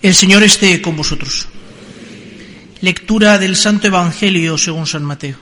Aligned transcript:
el 0.00 0.14
Señor 0.14 0.42
esté 0.42 0.80
con 0.80 0.96
vosotros. 0.96 1.46
Lectura 2.80 3.38
del 3.38 3.56
Santo 3.56 3.86
Evangelio 3.86 4.56
según 4.56 4.86
San 4.86 5.04
Mateo. 5.04 5.36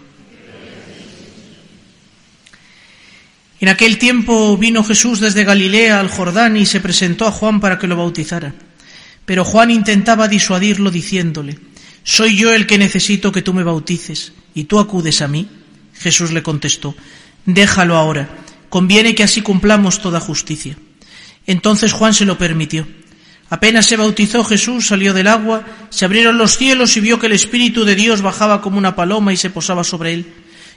En 3.60 3.68
aquel 3.68 3.98
tiempo 3.98 4.56
vino 4.56 4.82
Jesús 4.82 5.20
desde 5.20 5.44
Galilea 5.44 6.00
al 6.00 6.08
Jordán 6.08 6.56
y 6.56 6.66
se 6.66 6.80
presentó 6.80 7.26
a 7.26 7.30
Juan 7.30 7.60
para 7.60 7.78
que 7.78 7.86
lo 7.86 7.96
bautizara. 7.96 8.52
Pero 9.24 9.44
Juan 9.44 9.70
intentaba 9.70 10.26
disuadirlo 10.26 10.90
diciéndole, 10.90 11.58
Soy 12.02 12.36
yo 12.36 12.52
el 12.52 12.66
que 12.66 12.78
necesito 12.78 13.30
que 13.30 13.42
tú 13.42 13.54
me 13.54 13.62
bautices, 13.62 14.32
y 14.54 14.64
tú 14.64 14.80
acudes 14.80 15.22
a 15.22 15.28
mí. 15.28 15.48
Jesús 15.94 16.32
le 16.32 16.42
contestó, 16.42 16.96
Déjalo 17.46 17.96
ahora, 17.96 18.28
conviene 18.68 19.14
que 19.14 19.22
así 19.22 19.42
cumplamos 19.42 20.02
toda 20.02 20.18
justicia. 20.18 20.76
Entonces 21.46 21.92
Juan 21.92 22.14
se 22.14 22.24
lo 22.24 22.36
permitió. 22.38 22.86
Apenas 23.52 23.84
se 23.84 23.98
bautizó 23.98 24.44
Jesús, 24.44 24.86
salió 24.86 25.12
del 25.12 25.26
agua, 25.26 25.66
se 25.90 26.06
abrieron 26.06 26.38
los 26.38 26.56
cielos 26.56 26.96
y 26.96 27.00
vio 27.00 27.18
que 27.18 27.26
el 27.26 27.34
Espíritu 27.34 27.84
de 27.84 27.94
Dios 27.94 28.22
bajaba 28.22 28.62
como 28.62 28.78
una 28.78 28.96
paloma 28.96 29.30
y 29.30 29.36
se 29.36 29.50
posaba 29.50 29.84
sobre 29.84 30.14
él. 30.14 30.32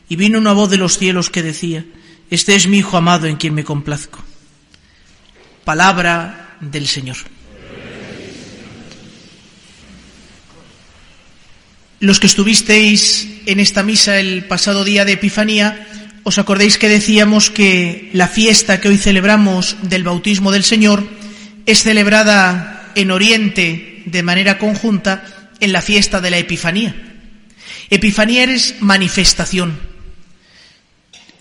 Y 0.09 0.17
vino 0.17 0.37
una 0.37 0.51
voz 0.51 0.69
de 0.69 0.75
los 0.75 0.97
cielos 0.97 1.29
que 1.29 1.41
decía, 1.41 1.85
Este 2.29 2.53
es 2.53 2.67
mi 2.67 2.79
Hijo 2.79 2.97
amado 2.97 3.27
en 3.27 3.37
quien 3.37 3.53
me 3.53 3.63
complazco. 3.63 4.21
Palabra 5.63 6.57
del 6.59 6.85
Señor. 6.85 7.15
Los 12.01 12.19
que 12.19 12.27
estuvisteis 12.27 13.25
en 13.45 13.61
esta 13.61 13.83
misa 13.83 14.19
el 14.19 14.43
pasado 14.43 14.83
día 14.83 15.05
de 15.05 15.13
Epifanía, 15.13 15.87
os 16.23 16.39
acordéis 16.39 16.77
que 16.77 16.89
decíamos 16.89 17.49
que 17.49 18.09
la 18.11 18.27
fiesta 18.27 18.81
que 18.81 18.89
hoy 18.89 18.97
celebramos 18.97 19.77
del 19.83 20.03
bautismo 20.03 20.51
del 20.51 20.65
Señor 20.65 21.07
es 21.65 21.83
celebrada 21.83 22.91
en 22.95 23.11
Oriente 23.11 24.03
de 24.05 24.23
manera 24.23 24.57
conjunta 24.57 25.49
en 25.59 25.71
la 25.71 25.81
fiesta 25.81 26.21
de 26.21 26.31
la 26.31 26.37
Epifanía. 26.37 26.95
Epifanía 27.89 28.43
es 28.43 28.75
manifestación. 28.79 29.79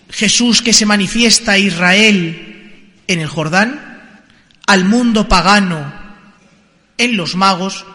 Jesús 0.09 0.61
que 0.61 0.73
se 0.73 0.85
manifiesta 0.85 1.53
a 1.53 1.57
Israel 1.57 2.91
en 3.07 3.19
el 3.19 3.27
Jordán, 3.27 4.23
al 4.65 4.85
mundo 4.85 5.27
pagano 5.27 5.93
en 6.97 7.17
los 7.17 7.35
magos, 7.35 7.85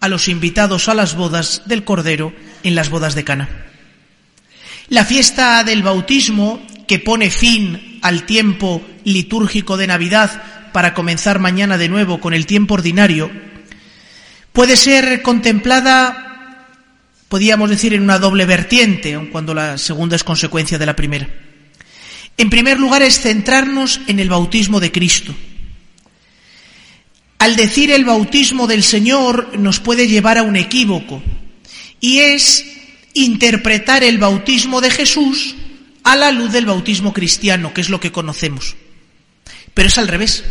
a 0.00 0.08
los 0.08 0.28
invitados 0.28 0.88
a 0.88 0.94
las 0.94 1.14
bodas 1.14 1.62
del 1.66 1.84
Cordero 1.84 2.32
en 2.62 2.74
las 2.74 2.88
bodas 2.88 3.14
de 3.14 3.24
Cana. 3.24 3.48
La 4.88 5.04
fiesta 5.04 5.62
del 5.64 5.82
bautismo, 5.82 6.66
que 6.86 6.98
pone 6.98 7.30
fin 7.30 7.98
al 8.00 8.24
tiempo 8.24 8.82
litúrgico 9.04 9.76
de 9.76 9.86
Navidad 9.86 10.57
para 10.72 10.94
comenzar 10.94 11.38
mañana 11.38 11.78
de 11.78 11.88
nuevo 11.88 12.20
con 12.20 12.34
el 12.34 12.46
tiempo 12.46 12.74
ordinario, 12.74 13.30
puede 14.52 14.76
ser 14.76 15.22
contemplada, 15.22 16.66
podríamos 17.28 17.70
decir, 17.70 17.94
en 17.94 18.02
una 18.02 18.18
doble 18.18 18.46
vertiente, 18.46 19.14
aun 19.14 19.26
cuando 19.26 19.54
la 19.54 19.78
segunda 19.78 20.16
es 20.16 20.24
consecuencia 20.24 20.78
de 20.78 20.86
la 20.86 20.96
primera. 20.96 21.28
En 22.36 22.50
primer 22.50 22.78
lugar 22.78 23.02
es 23.02 23.20
centrarnos 23.20 24.00
en 24.06 24.20
el 24.20 24.28
bautismo 24.28 24.80
de 24.80 24.92
Cristo. 24.92 25.34
Al 27.38 27.56
decir 27.56 27.90
el 27.90 28.04
bautismo 28.04 28.66
del 28.66 28.82
Señor 28.82 29.58
nos 29.58 29.80
puede 29.80 30.08
llevar 30.08 30.38
a 30.38 30.42
un 30.42 30.56
equívoco, 30.56 31.22
y 32.00 32.18
es 32.18 32.64
interpretar 33.14 34.04
el 34.04 34.18
bautismo 34.18 34.80
de 34.80 34.90
Jesús 34.90 35.56
a 36.04 36.16
la 36.16 36.30
luz 36.30 36.52
del 36.52 36.66
bautismo 36.66 37.12
cristiano, 37.12 37.74
que 37.74 37.80
es 37.80 37.90
lo 37.90 38.00
que 38.00 38.12
conocemos. 38.12 38.76
Pero 39.78 39.90
es 39.90 39.98
al 39.98 40.08
revés. 40.08 40.42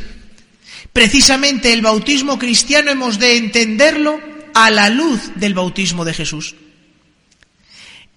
Precisamente 0.93 1.73
el 1.73 1.81
bautismo 1.81 2.39
cristiano 2.39 2.91
hemos 2.91 3.19
de 3.19 3.35
entenderlo 3.35 4.21
a 4.53 4.69
la 4.69 4.88
luz 4.88 5.19
del 5.35 5.53
bautismo 5.53 6.05
de 6.05 6.13
Jesús. 6.13 6.55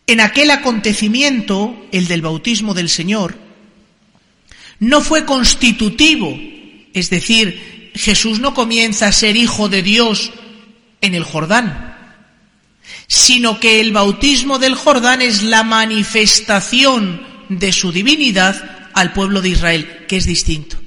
En 0.07 0.21
aquel 0.21 0.53
acontecimiento, 0.53 1.85
el 1.91 2.07
del 2.07 2.23
bautismo 2.23 2.75
del 2.75 2.89
Señor, 2.89 3.37
no 4.79 5.01
fue 5.01 5.25
constitutivo, 5.25 6.39
es 6.95 7.11
decir, 7.11 7.91
Jesús 7.97 8.39
no 8.39 8.55
comienza 8.55 9.09
a 9.09 9.13
ser 9.13 9.35
hijo 9.35 9.69
de 9.69 9.83
Dios 9.83 10.31
en 11.01 11.17
el 11.17 11.25
Jordán, 11.25 12.23
sino 13.09 13.59
que 13.59 13.81
el 13.81 13.91
bautismo 13.91 14.61
del 14.61 14.77
Jordán 14.77 15.23
es 15.23 15.43
la 15.43 15.65
manifestación 15.65 17.21
de 17.49 17.73
su 17.73 17.91
divinidad 17.91 18.91
al 18.95 19.13
pueblo 19.13 19.43
de 19.43 19.49
Israel, 19.49 20.07
que 20.07 20.17
es 20.17 20.25
distinto 20.25 20.80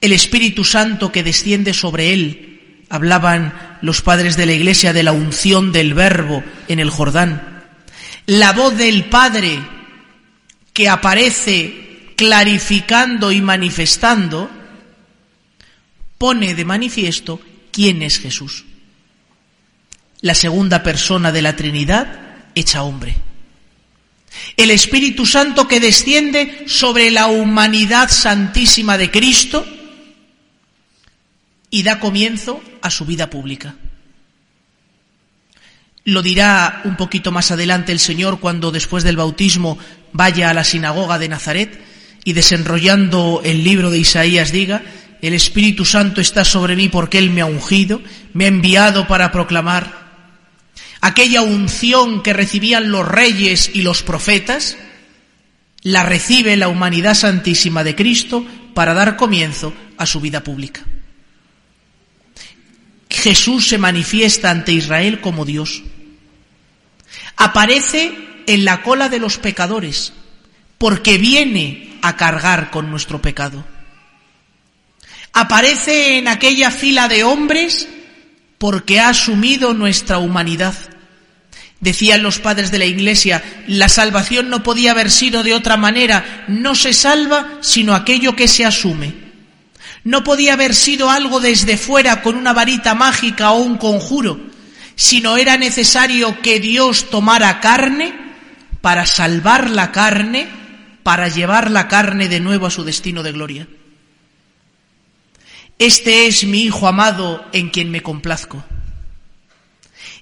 el 0.00 0.12
Espíritu 0.12 0.64
Santo 0.64 1.12
que 1.12 1.22
desciende 1.22 1.74
sobre 1.74 2.12
él. 2.12 2.84
Hablaban 2.88 3.78
los 3.82 4.02
padres 4.02 4.36
de 4.36 4.46
la 4.46 4.52
Iglesia 4.52 4.92
de 4.92 5.02
la 5.02 5.12
unción 5.12 5.72
del 5.72 5.94
Verbo 5.94 6.42
en 6.68 6.80
el 6.80 6.90
Jordán. 6.90 7.64
La 8.26 8.52
voz 8.52 8.76
del 8.76 9.04
Padre 9.04 9.60
que 10.72 10.88
aparece 10.88 12.14
clarificando 12.16 13.32
y 13.32 13.40
manifestando, 13.40 14.50
pone 16.18 16.54
de 16.54 16.64
manifiesto 16.66 17.40
quién 17.72 18.02
es 18.02 18.18
Jesús. 18.18 18.66
La 20.20 20.34
segunda 20.34 20.82
persona 20.82 21.32
de 21.32 21.40
la 21.40 21.56
Trinidad 21.56 22.20
hecha 22.54 22.82
hombre. 22.82 23.16
El 24.56 24.70
Espíritu 24.70 25.24
Santo 25.24 25.66
que 25.66 25.80
desciende 25.80 26.64
sobre 26.66 27.10
la 27.10 27.26
humanidad 27.26 28.10
santísima 28.10 28.98
de 28.98 29.10
Cristo, 29.10 29.66
y 31.70 31.82
da 31.82 32.00
comienzo 32.00 32.62
a 32.82 32.90
su 32.90 33.04
vida 33.04 33.30
pública. 33.30 33.76
Lo 36.04 36.22
dirá 36.22 36.82
un 36.84 36.96
poquito 36.96 37.30
más 37.30 37.50
adelante 37.50 37.92
el 37.92 38.00
Señor 38.00 38.40
cuando 38.40 38.72
después 38.72 39.04
del 39.04 39.16
bautismo 39.16 39.78
vaya 40.12 40.50
a 40.50 40.54
la 40.54 40.64
sinagoga 40.64 41.18
de 41.18 41.28
Nazaret 41.28 41.80
y 42.24 42.32
desenrollando 42.32 43.42
el 43.44 43.62
libro 43.62 43.90
de 43.90 43.98
Isaías 43.98 44.50
diga, 44.50 44.82
el 45.22 45.34
Espíritu 45.34 45.84
Santo 45.84 46.20
está 46.20 46.44
sobre 46.44 46.76
mí 46.76 46.88
porque 46.88 47.18
Él 47.18 47.30
me 47.30 47.42
ha 47.42 47.46
ungido, 47.46 48.00
me 48.32 48.46
ha 48.46 48.48
enviado 48.48 49.06
para 49.06 49.30
proclamar 49.30 50.00
aquella 51.00 51.42
unción 51.42 52.22
que 52.22 52.32
recibían 52.32 52.90
los 52.90 53.06
reyes 53.06 53.70
y 53.74 53.82
los 53.82 54.02
profetas, 54.02 54.76
la 55.82 56.02
recibe 56.02 56.56
la 56.56 56.68
humanidad 56.68 57.14
santísima 57.14 57.84
de 57.84 57.94
Cristo 57.94 58.44
para 58.74 58.94
dar 58.94 59.16
comienzo 59.16 59.72
a 59.98 60.06
su 60.06 60.20
vida 60.20 60.42
pública. 60.42 60.84
Jesús 63.10 63.68
se 63.68 63.78
manifiesta 63.78 64.50
ante 64.50 64.72
Israel 64.72 65.20
como 65.20 65.44
Dios. 65.44 65.82
Aparece 67.36 68.12
en 68.46 68.64
la 68.64 68.82
cola 68.82 69.08
de 69.08 69.18
los 69.18 69.38
pecadores, 69.38 70.12
porque 70.78 71.18
viene 71.18 71.98
a 72.02 72.16
cargar 72.16 72.70
con 72.70 72.90
nuestro 72.90 73.20
pecado. 73.20 73.64
Aparece 75.32 76.18
en 76.18 76.28
aquella 76.28 76.70
fila 76.70 77.08
de 77.08 77.24
hombres 77.24 77.88
porque 78.58 79.00
ha 79.00 79.08
asumido 79.08 79.74
nuestra 79.74 80.18
humanidad. 80.18 80.74
Decían 81.80 82.22
los 82.22 82.38
padres 82.38 82.70
de 82.70 82.78
la 82.78 82.84
Iglesia, 82.84 83.42
la 83.66 83.88
salvación 83.88 84.50
no 84.50 84.62
podía 84.62 84.90
haber 84.90 85.10
sido 85.10 85.42
de 85.42 85.54
otra 85.54 85.76
manera, 85.76 86.44
no 86.46 86.74
se 86.74 86.92
salva 86.92 87.58
sino 87.62 87.94
aquello 87.94 88.36
que 88.36 88.48
se 88.48 88.66
asume. 88.66 89.29
No 90.04 90.24
podía 90.24 90.54
haber 90.54 90.74
sido 90.74 91.10
algo 91.10 91.40
desde 91.40 91.76
fuera 91.76 92.22
con 92.22 92.36
una 92.36 92.52
varita 92.52 92.94
mágica 92.94 93.52
o 93.52 93.60
un 93.60 93.76
conjuro, 93.76 94.40
sino 94.94 95.36
era 95.36 95.56
necesario 95.56 96.40
que 96.40 96.60
Dios 96.60 97.10
tomara 97.10 97.60
carne 97.60 98.14
para 98.80 99.06
salvar 99.06 99.70
la 99.70 99.92
carne, 99.92 100.48
para 101.02 101.28
llevar 101.28 101.70
la 101.70 101.88
carne 101.88 102.28
de 102.28 102.40
nuevo 102.40 102.66
a 102.66 102.70
su 102.70 102.84
destino 102.84 103.22
de 103.22 103.32
gloria. 103.32 103.68
Este 105.78 106.26
es 106.26 106.44
mi 106.44 106.62
Hijo 106.62 106.88
amado 106.88 107.44
en 107.52 107.70
quien 107.70 107.90
me 107.90 108.02
complazco. 108.02 108.64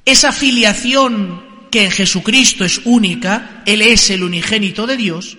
Esa 0.04 0.32
filiación 0.32 1.68
que 1.70 1.84
en 1.84 1.90
Jesucristo 1.90 2.64
es 2.64 2.80
única, 2.84 3.62
Él 3.66 3.82
es 3.82 4.10
el 4.10 4.22
unigénito 4.22 4.86
de 4.86 4.96
Dios, 4.96 5.36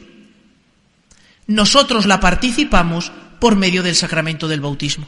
nosotros 1.48 2.06
la 2.06 2.20
participamos 2.20 3.12
por 3.40 3.56
medio 3.56 3.84
del 3.84 3.96
sacramento 3.96 4.48
del 4.48 4.62
bautismo. 4.62 5.08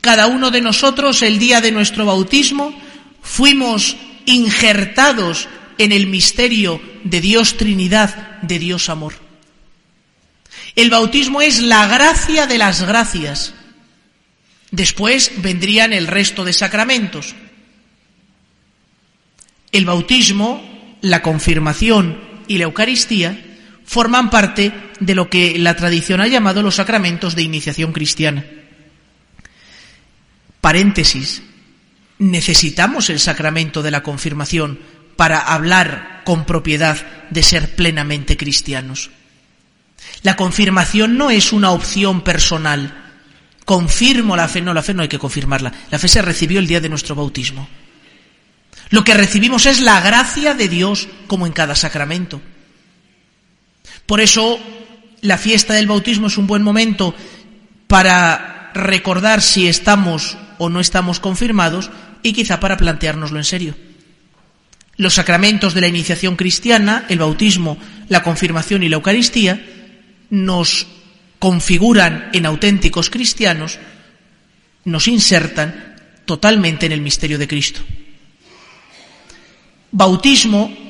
Cada 0.00 0.26
uno 0.26 0.50
de 0.50 0.60
nosotros 0.60 1.22
el 1.22 1.38
día 1.38 1.60
de 1.60 1.72
nuestro 1.72 2.06
bautismo 2.06 2.72
fuimos 3.22 3.96
injertados 4.26 5.48
en 5.76 5.92
el 5.92 6.06
misterio 6.06 6.80
de 7.04 7.20
Dios 7.20 7.56
Trinidad, 7.56 8.40
de 8.42 8.58
Dios 8.58 8.88
Amor. 8.88 9.14
El 10.76 10.90
bautismo 10.90 11.40
es 11.40 11.60
la 11.60 11.86
gracia 11.88 12.46
de 12.46 12.58
las 12.58 12.82
gracias. 12.82 13.54
Después 14.70 15.32
vendrían 15.38 15.92
el 15.92 16.06
resto 16.06 16.44
de 16.44 16.52
sacramentos. 16.52 17.34
El 19.72 19.84
bautismo, 19.84 20.96
la 21.00 21.22
confirmación 21.22 22.20
y 22.46 22.58
la 22.58 22.64
Eucaristía 22.64 23.47
forman 23.88 24.28
parte 24.28 24.70
de 25.00 25.14
lo 25.14 25.30
que 25.30 25.58
la 25.58 25.74
tradición 25.74 26.20
ha 26.20 26.26
llamado 26.26 26.62
los 26.62 26.74
sacramentos 26.74 27.34
de 27.34 27.42
iniciación 27.42 27.92
cristiana. 27.92 28.44
Paréntesis. 30.60 31.42
Necesitamos 32.18 33.08
el 33.08 33.18
sacramento 33.18 33.80
de 33.80 33.90
la 33.90 34.02
confirmación 34.02 34.78
para 35.16 35.38
hablar 35.38 36.20
con 36.24 36.44
propiedad 36.44 36.98
de 37.30 37.42
ser 37.42 37.76
plenamente 37.76 38.36
cristianos. 38.36 39.10
La 40.22 40.36
confirmación 40.36 41.16
no 41.16 41.30
es 41.30 41.52
una 41.52 41.70
opción 41.70 42.20
personal. 42.22 43.12
Confirmo 43.64 44.36
la 44.36 44.48
fe, 44.48 44.60
no, 44.60 44.74
la 44.74 44.82
fe 44.82 44.92
no 44.92 45.02
hay 45.02 45.08
que 45.08 45.18
confirmarla. 45.18 45.72
La 45.90 45.98
fe 45.98 46.08
se 46.08 46.20
recibió 46.20 46.58
el 46.58 46.66
día 46.66 46.80
de 46.80 46.90
nuestro 46.90 47.14
bautismo. 47.14 47.66
Lo 48.90 49.02
que 49.02 49.14
recibimos 49.14 49.64
es 49.64 49.80
la 49.80 50.00
gracia 50.02 50.52
de 50.52 50.68
Dios 50.68 51.08
como 51.26 51.46
en 51.46 51.52
cada 51.52 51.74
sacramento. 51.74 52.42
Por 54.08 54.22
eso 54.22 54.58
la 55.20 55.36
fiesta 55.36 55.74
del 55.74 55.86
bautismo 55.86 56.28
es 56.28 56.38
un 56.38 56.46
buen 56.46 56.62
momento 56.62 57.14
para 57.88 58.70
recordar 58.72 59.42
si 59.42 59.68
estamos 59.68 60.38
o 60.56 60.70
no 60.70 60.80
estamos 60.80 61.20
confirmados 61.20 61.90
y 62.22 62.32
quizá 62.32 62.58
para 62.58 62.78
planteárnoslo 62.78 63.36
en 63.36 63.44
serio. 63.44 63.74
Los 64.96 65.12
sacramentos 65.12 65.74
de 65.74 65.82
la 65.82 65.88
iniciación 65.88 66.36
cristiana, 66.36 67.04
el 67.10 67.18
bautismo, 67.18 67.76
la 68.08 68.22
confirmación 68.22 68.82
y 68.82 68.88
la 68.88 68.96
Eucaristía, 68.96 69.60
nos 70.30 70.86
configuran 71.38 72.30
en 72.32 72.46
auténticos 72.46 73.10
cristianos, 73.10 73.78
nos 74.86 75.06
insertan 75.06 75.96
totalmente 76.24 76.86
en 76.86 76.92
el 76.92 77.02
misterio 77.02 77.36
de 77.36 77.46
Cristo. 77.46 77.82
Bautismo 79.92 80.87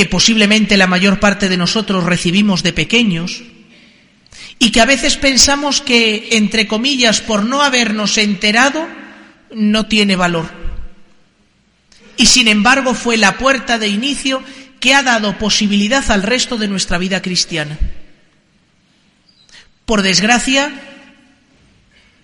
que 0.00 0.06
posiblemente 0.06 0.78
la 0.78 0.86
mayor 0.86 1.20
parte 1.20 1.50
de 1.50 1.58
nosotros 1.58 2.04
recibimos 2.04 2.62
de 2.62 2.72
pequeños 2.72 3.42
y 4.58 4.72
que 4.72 4.80
a 4.80 4.86
veces 4.86 5.18
pensamos 5.18 5.82
que, 5.82 6.38
entre 6.38 6.66
comillas, 6.66 7.20
por 7.20 7.44
no 7.44 7.60
habernos 7.60 8.16
enterado, 8.16 8.88
no 9.54 9.84
tiene 9.88 10.16
valor. 10.16 10.50
Y 12.16 12.24
sin 12.24 12.48
embargo 12.48 12.94
fue 12.94 13.18
la 13.18 13.36
puerta 13.36 13.78
de 13.78 13.88
inicio 13.88 14.42
que 14.80 14.94
ha 14.94 15.02
dado 15.02 15.36
posibilidad 15.36 16.10
al 16.10 16.22
resto 16.22 16.56
de 16.56 16.68
nuestra 16.68 16.96
vida 16.96 17.20
cristiana. 17.20 17.78
Por 19.84 20.00
desgracia, 20.00 20.72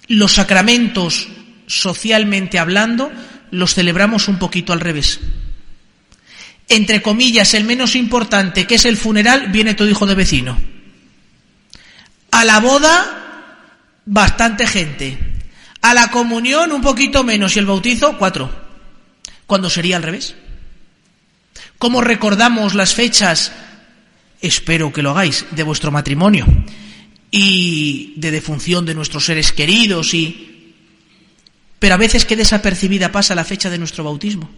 los 0.09 0.33
sacramentos, 0.33 1.29
socialmente 1.67 2.59
hablando, 2.59 3.13
los 3.51 3.75
celebramos 3.75 4.29
un 4.29 4.39
poquito 4.39 4.73
al 4.73 4.81
revés 4.81 5.21
entre 6.69 7.03
comillas, 7.03 7.55
el 7.55 7.65
menos 7.65 7.95
importante, 7.95 8.67
que 8.67 8.77
es 8.77 8.85
el 8.85 8.97
funeral, 8.97 9.49
viene 9.49 9.75
todo 9.75 9.89
hijo 9.89 10.07
de 10.07 10.15
vecino. 10.15 10.59
A 12.31 12.45
la 12.45 12.61
boda, 12.61 13.63
bastante 14.05 14.67
gente. 14.67 15.19
A 15.81 15.95
la 15.95 16.11
comunión, 16.11 16.73
un 16.73 16.83
poquito 16.83 17.25
menos. 17.25 17.57
Y 17.57 17.61
el 17.61 17.67
bautizo, 17.67 18.19
cuatro. 18.19 18.51
Cuando 19.47 19.71
sería 19.71 19.97
al 19.97 20.03
revés. 20.03 20.35
¿Cómo 21.79 22.01
recordamos 22.01 22.75
las 22.75 22.95
fechas? 22.95 23.53
Espero 24.41 24.93
que 24.93 25.03
lo 25.03 25.11
hagáis, 25.11 25.47
de 25.53 25.63
vuestro 25.63 25.91
matrimonio 25.91 26.47
y 27.31 28.15
de 28.17 28.31
defunción 28.31 28.87
de 28.87 28.95
nuestros 28.95 29.25
seres 29.25 29.53
queridos 29.53 30.15
y... 30.15 30.75
Pero 31.79 31.95
a 31.95 31.99
veces 31.99 32.25
qué 32.25 32.37
desapercibida 32.37 33.13
pasa 33.13 33.35
la 33.35 33.45
fecha 33.45 33.69
de 33.69 33.79
nuestro 33.79 34.05
bautismo. 34.05 34.51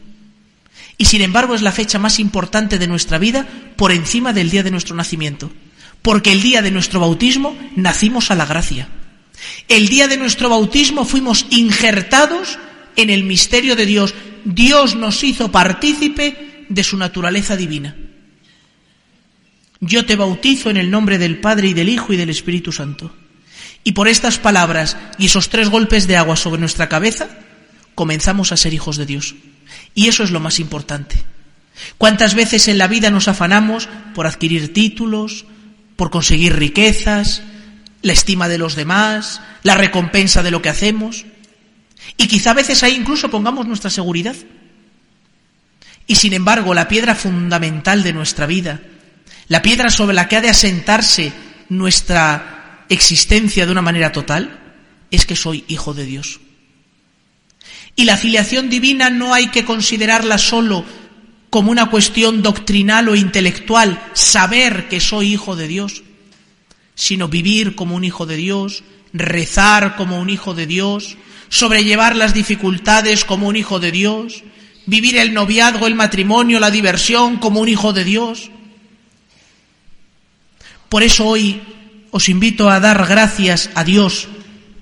Y 0.99 1.05
sin 1.05 1.23
embargo 1.23 1.55
es 1.55 1.63
la 1.63 1.73
fecha 1.73 2.01
más 2.01 2.19
importante 2.19 2.79
de 2.79 2.89
nuestra 2.89 3.19
vida 3.19 3.47
por 3.77 3.93
encima 3.93 4.33
del 4.33 4.51
día 4.51 4.65
de 4.65 4.73
nuestro 4.73 4.97
nacimiento. 4.97 5.51
Porque 6.03 6.33
el 6.33 6.43
día 6.43 6.61
de 6.61 6.73
nuestro 6.73 6.99
bautismo 6.99 7.57
nacimos 7.77 8.31
a 8.33 8.35
la 8.35 8.47
gracia. 8.47 8.89
El 9.69 9.89
día 9.89 10.09
de 10.09 10.17
nuestro 10.17 10.49
bautismo 10.49 11.05
fuimos 11.05 11.47
injertados 11.51 12.59
en 12.97 13.11
el 13.11 13.23
misterio 13.23 13.77
de 13.77 13.87
Dios. 13.87 14.15
Dios 14.45 14.97
nos 14.97 15.23
hizo 15.23 15.53
partícipe 15.53 16.67
de 16.69 16.85
su 16.85 16.97
naturaleza 16.97 17.57
divina. 17.57 17.97
Yo 19.81 20.05
te 20.05 20.17
bautizo 20.17 20.71
en 20.71 20.77
el 20.77 20.91
nombre 20.91 21.19
del 21.19 21.39
Padre 21.39 21.69
y 21.69 21.75
del 21.75 21.89
Hijo 21.89 22.13
y 22.13 22.17
del 22.17 22.31
Espíritu 22.31 22.73
Santo. 22.73 23.15
Y 23.85 23.93
por 23.93 24.09
estas 24.09 24.39
palabras 24.39 24.97
y 25.19 25.27
esos 25.27 25.49
tres 25.49 25.69
golpes 25.69 26.09
de 26.09 26.17
agua 26.17 26.35
sobre 26.35 26.61
nuestra 26.61 26.89
cabeza, 26.89 27.29
comenzamos 27.95 28.51
a 28.51 28.57
ser 28.57 28.75
hijos 28.75 28.97
de 28.97 29.07
Dios. 29.07 29.37
Y 29.95 30.09
eso 30.09 30.23
es 30.25 30.31
lo 30.31 30.41
más 30.41 30.61
importante. 30.61 31.25
¿Cuántas 31.97 32.35
veces 32.35 32.69
en 32.69 32.79
la 32.79 32.89
vida 32.89 33.11
nos 33.11 33.29
afanamos 33.29 33.89
por 34.15 34.27
adquirir 34.27 34.73
títulos, 34.73 35.47
por 35.97 36.11
conseguir 36.11 36.57
riquezas, 36.57 37.43
la 38.03 38.13
estima 38.13 38.49
de 38.49 38.59
los 38.59 38.77
demás, 38.77 39.41
la 39.63 39.75
recompensa 39.75 40.43
de 40.43 40.51
lo 40.51 40.63
que 40.63 40.69
hacemos? 40.69 41.25
Y 42.17 42.27
quizá 42.27 42.53
a 42.53 42.55
veces 42.55 42.83
ahí 42.83 42.95
incluso 42.95 43.31
pongamos 43.31 43.67
nuestra 43.67 43.91
seguridad. 43.91 44.37
Y 46.07 46.17
sin 46.17 46.33
embargo, 46.33 46.75
la 46.75 46.89
piedra 46.89 47.15
fundamental 47.15 48.03
de 48.03 48.13
nuestra 48.13 48.47
vida, 48.47 48.81
la 49.49 49.63
piedra 49.63 49.91
sobre 49.91 50.15
la 50.15 50.29
que 50.29 50.37
ha 50.37 50.41
de 50.41 50.49
asentarse 50.49 51.33
nuestra 51.69 52.87
existencia 52.89 53.67
de 53.67 53.73
una 53.73 53.83
manera 53.83 54.11
total, 54.11 54.59
es 55.11 55.27
que 55.27 55.37
soy 55.37 55.65
hijo 55.69 55.95
de 55.95 56.05
Dios. 56.05 56.41
Y 57.99 58.05
la 58.05 58.17
filiación 58.17 58.71
divina 58.71 59.11
no 59.11 59.35
hay 59.35 59.49
que 59.49 59.65
considerarla 59.65 60.39
solo 60.39 60.85
como 61.51 61.73
una 61.73 61.91
cuestión 61.91 62.43
doctrinal 62.43 63.09
o 63.09 63.17
intelectual, 63.17 64.01
saber 64.13 64.89
que 64.89 65.01
soy 65.01 65.33
hijo 65.33 65.57
de 65.57 65.67
Dios, 65.67 66.05
sino 66.95 67.27
vivir 67.27 67.75
como 67.75 67.97
un 67.97 68.05
hijo 68.05 68.25
de 68.25 68.37
Dios, 68.37 68.85
rezar 69.13 69.97
como 69.97 70.21
un 70.21 70.31
hijo 70.31 70.55
de 70.55 70.69
Dios, 70.69 71.17
sobrellevar 71.49 72.15
las 72.15 72.35
dificultades 72.35 73.25
como 73.25 73.49
un 73.49 73.57
hijo 73.57 73.81
de 73.81 73.91
Dios, 73.91 74.45
vivir 74.87 75.17
el 75.17 75.35
noviazgo, 75.35 75.89
el 75.89 75.97
matrimonio, 75.97 76.61
la 76.61 76.71
diversión 76.71 77.39
como 77.39 77.59
un 77.59 77.69
hijo 77.69 77.93
de 77.93 78.05
Dios. 78.05 78.53
Por 80.89 81.03
eso 81.03 81.27
hoy 81.27 81.61
os 82.13 82.29
invito 82.29 82.71
a 82.71 82.79
dar 82.79 83.05
gracias 83.09 83.71
a 83.75 83.83
Dios 83.83 84.29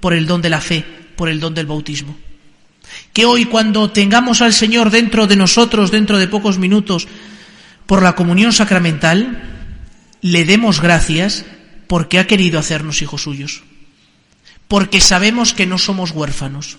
por 0.00 0.12
el 0.12 0.26
don 0.26 0.42
de 0.42 0.50
la 0.50 0.61
fe, 0.61 0.85
por 1.16 1.30
el 1.30 1.40
don 1.40 1.54
del 1.54 1.64
bautismo 1.64 2.25
que 3.16 3.25
hoy 3.25 3.46
cuando 3.46 3.90
tengamos 3.92 4.42
al 4.42 4.52
Señor 4.52 4.90
dentro 4.90 5.26
de 5.26 5.37
nosotros, 5.37 5.90
dentro 5.90 6.18
de 6.18 6.28
pocos 6.28 6.58
minutos, 6.58 7.08
por 7.87 8.02
la 8.02 8.14
comunión 8.14 8.52
sacramental, 8.52 9.42
le 10.20 10.44
demos 10.44 10.82
gracias 10.82 11.46
porque 11.87 12.18
ha 12.18 12.26
querido 12.26 12.58
hacernos 12.58 13.00
hijos 13.00 13.23
suyos. 13.23 13.62
Porque 14.68 15.00
sabemos 15.00 15.54
que 15.54 15.64
no 15.64 15.78
somos 15.78 16.11
huérfanos, 16.11 16.76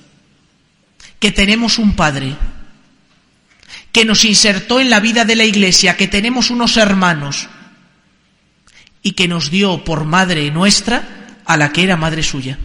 que 1.17 1.31
tenemos 1.31 1.79
un 1.79 1.95
Padre, 1.95 2.35
que 3.91 4.05
nos 4.05 4.23
insertó 4.23 4.79
en 4.79 4.91
la 4.91 4.99
vida 4.99 5.25
de 5.25 5.37
la 5.37 5.45
Iglesia, 5.45 5.97
que 5.97 6.07
tenemos 6.07 6.51
unos 6.51 6.77
hermanos 6.77 7.49
y 9.01 9.13
que 9.13 9.27
nos 9.27 9.49
dio 9.49 9.83
por 9.83 10.05
madre 10.05 10.51
nuestra 10.51 11.39
a 11.45 11.57
la 11.57 11.71
que 11.73 11.81
era 11.81 11.97
madre 11.97 12.21
suya 12.21 12.59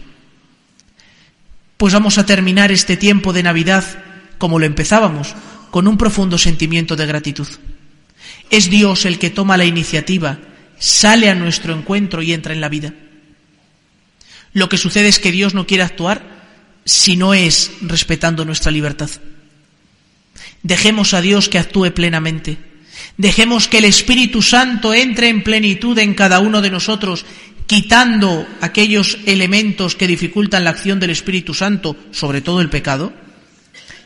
pues 1.77 1.93
vamos 1.93 2.17
a 2.17 2.25
terminar 2.25 2.71
este 2.71 2.97
tiempo 2.97 3.33
de 3.33 3.43
Navidad 3.43 3.83
como 4.37 4.59
lo 4.59 4.65
empezábamos, 4.65 5.35
con 5.71 5.87
un 5.87 5.97
profundo 5.97 6.37
sentimiento 6.37 6.95
de 6.95 7.05
gratitud. 7.05 7.47
Es 8.49 8.69
Dios 8.69 9.05
el 9.05 9.19
que 9.19 9.29
toma 9.29 9.57
la 9.57 9.65
iniciativa, 9.65 10.37
sale 10.77 11.29
a 11.29 11.35
nuestro 11.35 11.73
encuentro 11.73 12.21
y 12.21 12.33
entra 12.33 12.53
en 12.53 12.61
la 12.61 12.69
vida. 12.69 12.93
Lo 14.53 14.69
que 14.69 14.77
sucede 14.77 15.07
es 15.07 15.19
que 15.19 15.31
Dios 15.31 15.53
no 15.53 15.65
quiere 15.65 15.83
actuar 15.83 16.21
si 16.85 17.15
no 17.15 17.33
es 17.33 17.71
respetando 17.81 18.45
nuestra 18.45 18.71
libertad. 18.71 19.09
Dejemos 20.61 21.13
a 21.13 21.21
Dios 21.21 21.49
que 21.49 21.59
actúe 21.59 21.91
plenamente. 21.91 22.57
Dejemos 23.17 23.67
que 23.67 23.79
el 23.79 23.85
Espíritu 23.85 24.41
Santo 24.41 24.93
entre 24.93 25.29
en 25.29 25.43
plenitud 25.43 25.97
en 25.99 26.13
cada 26.13 26.39
uno 26.39 26.61
de 26.61 26.69
nosotros 26.69 27.25
quitando 27.67 28.47
aquellos 28.61 29.17
elementos 29.25 29.95
que 29.95 30.07
dificultan 30.07 30.63
la 30.63 30.71
acción 30.71 30.99
del 30.99 31.09
Espíritu 31.09 31.53
Santo, 31.53 31.95
sobre 32.11 32.41
todo 32.41 32.61
el 32.61 32.69
pecado, 32.69 33.13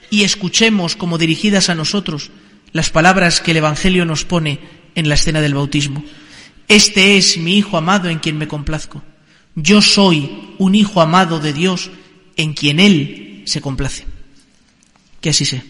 y 0.09 0.23
escuchemos 0.23 0.95
como 0.95 1.17
dirigidas 1.17 1.69
a 1.69 1.75
nosotros 1.75 2.31
las 2.71 2.89
palabras 2.89 3.41
que 3.41 3.51
el 3.51 3.57
Evangelio 3.57 4.05
nos 4.05 4.25
pone 4.25 4.59
en 4.95 5.09
la 5.09 5.15
escena 5.15 5.41
del 5.41 5.53
bautismo. 5.53 6.03
Este 6.67 7.17
es 7.17 7.37
mi 7.37 7.57
Hijo 7.57 7.77
amado 7.77 8.09
en 8.09 8.19
quien 8.19 8.37
me 8.37 8.47
complazco. 8.47 9.03
Yo 9.55 9.81
soy 9.81 10.53
un 10.57 10.75
Hijo 10.75 11.01
amado 11.01 11.39
de 11.39 11.53
Dios 11.53 11.89
en 12.35 12.53
quien 12.53 12.79
Él 12.79 13.43
se 13.45 13.61
complace. 13.61 14.05
Que 15.21 15.29
así 15.29 15.45
sea. 15.45 15.63